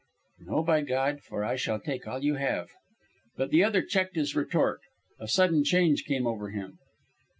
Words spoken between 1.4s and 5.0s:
I shall take all you have." But the other checked his retort.